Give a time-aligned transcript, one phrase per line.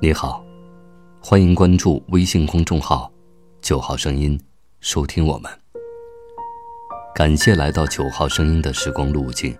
[0.00, 0.44] 你好，
[1.18, 3.10] 欢迎关注微信公众号
[3.62, 4.38] 九号声音，
[4.80, 5.50] 收听我们。
[7.14, 9.56] 感谢来到九号声音的时光路径，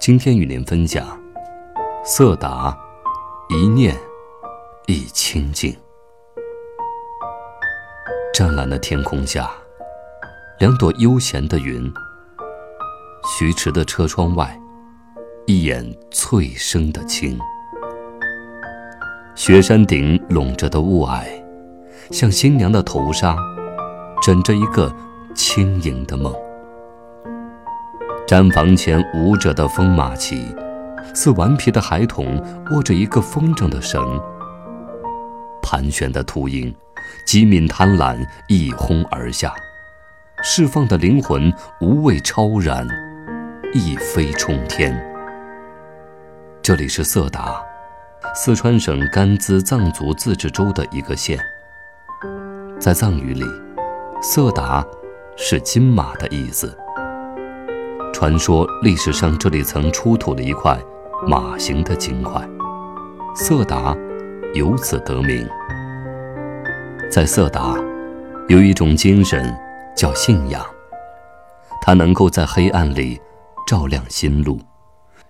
[0.00, 1.20] 今天与您分享
[2.02, 2.74] 色达
[3.50, 3.94] 一念
[4.86, 5.76] 一清净。
[8.32, 9.61] 湛蓝的天空下。
[10.62, 11.92] 两朵悠闲的云。
[13.36, 14.56] 徐迟的车窗外，
[15.44, 17.36] 一眼翠生的青。
[19.34, 21.24] 雪山顶笼着的雾霭，
[22.12, 23.36] 像新娘的头纱，
[24.22, 24.94] 枕着一个
[25.34, 26.32] 轻盈的梦。
[28.28, 30.46] 毡房前舞着的风马旗，
[31.12, 32.40] 似顽皮的孩童
[32.70, 34.00] 握着一个风筝的绳。
[35.60, 36.72] 盘旋的秃鹰，
[37.26, 38.16] 机敏贪婪，
[38.46, 39.52] 一哄而下，
[40.44, 42.84] 释放的灵魂无畏超然。
[43.72, 44.92] 一飞冲天。
[46.60, 47.62] 这里是色达，
[48.34, 51.38] 四川省甘孜藏族自治州的一个县。
[52.80, 53.44] 在藏语里，
[54.20, 54.84] 色达
[55.36, 56.76] 是金马的意思。
[58.12, 60.76] 传说历史上这里曾出土了一块
[61.24, 62.42] 马形的金块，
[63.36, 63.96] 色达
[64.54, 65.48] 由此得名。
[67.08, 67.76] 在色达，
[68.48, 69.56] 有一种精神
[69.96, 70.64] 叫信仰，
[71.80, 73.20] 它能够在黑暗里。
[73.64, 74.60] 照亮心路，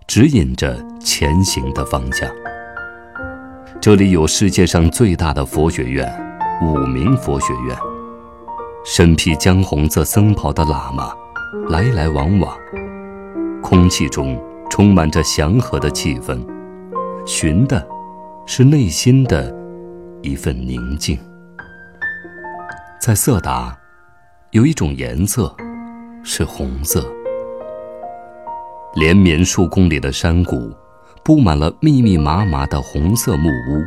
[0.08, 2.28] 指引着前行的方向。
[3.80, 6.10] 这里有世界上最大的佛学院——
[6.60, 7.76] 五明佛学院。
[8.84, 11.12] 身披姜红色僧袍的喇嘛
[11.68, 12.56] 来来往往，
[13.62, 16.44] 空气中充满着祥和的气氛，
[17.24, 17.86] 寻的
[18.46, 19.54] 是内心的
[20.22, 21.16] 一份宁静。
[22.98, 23.78] 在色达，
[24.52, 25.54] 有一种颜色
[26.22, 27.10] 是红色。
[28.94, 30.70] 连绵数公里的山谷，
[31.24, 33.82] 布满了密密麻麻的红色木屋。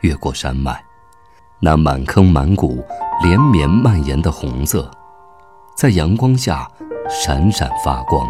[0.00, 0.84] 越过山脉，
[1.60, 2.84] 那满坑满谷、
[3.22, 4.90] 连绵蔓延的红色，
[5.76, 6.68] 在阳光下
[7.08, 8.26] 闪闪发光。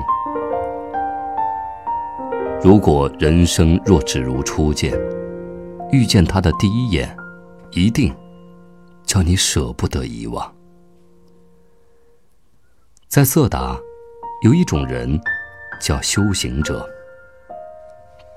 [2.63, 4.93] 如果人生若只如初见，
[5.93, 7.17] 遇见他的第一眼，
[7.71, 8.15] 一定
[9.07, 10.53] 叫你舍不得遗忘。
[13.13, 13.79] 在色达，
[14.41, 15.21] 有一种人。
[15.79, 16.89] 叫修行者，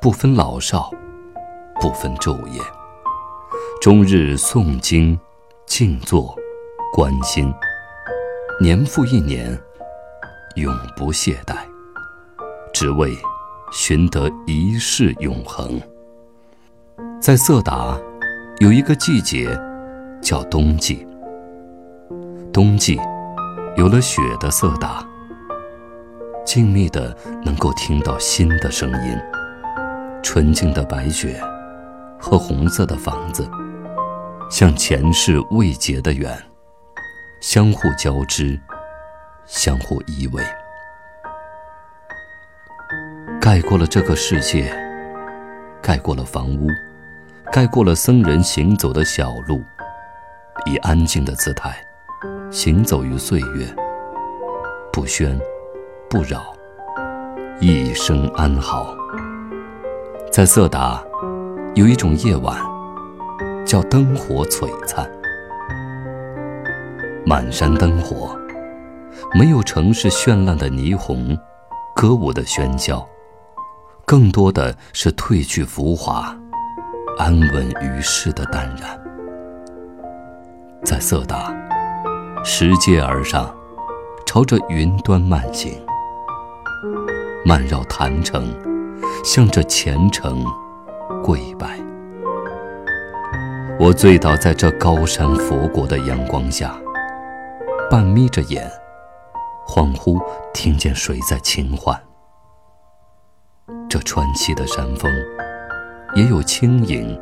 [0.02, 0.91] 不分老少，
[1.80, 2.59] 不分昼夜，
[3.80, 5.18] 终日诵经、
[5.68, 6.36] 静坐、
[6.91, 7.53] 观心，
[8.59, 9.58] 年复一年，
[10.56, 11.56] 永不懈怠，
[12.74, 13.16] 只为
[13.72, 15.80] 寻得一世永恒。
[17.22, 17.96] 在色达，
[18.57, 19.57] 有一个季节
[20.19, 21.07] 叫冬季，
[22.52, 23.00] 冬季
[23.75, 25.06] 有了雪的色达。
[26.46, 29.19] 静谧的，能够听到心的声音。
[30.24, 31.40] 纯净的白雪，
[32.19, 33.47] 和红色的房子，
[34.50, 36.36] 像前世未结的缘，
[37.41, 38.59] 相互交织，
[39.46, 40.44] 相互依偎，
[43.40, 44.74] 盖过了这个世界，
[45.81, 46.68] 盖过了房屋，
[47.52, 49.63] 盖过了僧人行走的小路，
[50.66, 51.84] 以安静的姿态，
[52.55, 53.67] 行走于岁月，
[54.93, 55.38] 不喧。
[56.09, 56.53] 不扰，
[57.59, 58.95] 一生安好。
[60.31, 61.03] 在色达，
[61.73, 62.57] 有一种夜晚，
[63.65, 65.05] 叫灯火璀璨。
[67.25, 68.39] 满山灯火，
[69.38, 71.38] 没有城市绚烂的霓虹、
[71.94, 73.05] 歌舞的喧嚣，
[74.05, 76.33] 更多的是褪去浮华、
[77.17, 78.97] 安稳于世的淡然。
[80.85, 81.53] 在色达，
[82.47, 83.51] 拾阶而上，
[84.23, 85.83] 朝着云端漫行。
[87.44, 88.53] 慢绕坛城，
[89.23, 90.45] 向着虔诚
[91.24, 91.80] 跪拜。
[93.80, 96.75] 我醉倒在这高山佛国的阳光下，
[97.89, 98.71] 半眯着眼，
[99.68, 102.00] 恍惚听见谁在轻唤。
[103.89, 105.12] 这川气的山峰，
[106.15, 107.19] 也有轻盈，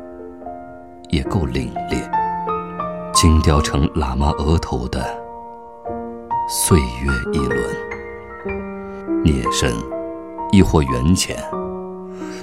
[1.08, 2.23] 也够凛冽。
[3.24, 5.02] 精雕成喇嘛额头的
[6.46, 9.72] 岁月一轮，孽深。
[10.52, 11.34] 亦或缘浅，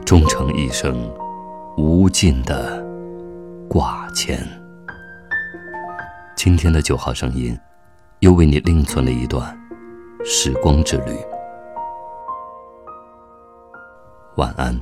[0.03, 1.07] 终成一生
[1.77, 2.83] 无尽的
[3.69, 4.39] 挂牵。
[6.35, 7.55] 今天的九号声音，
[8.21, 9.55] 又为你另存了一段
[10.25, 11.15] 时光之旅。
[14.37, 14.81] 晚安。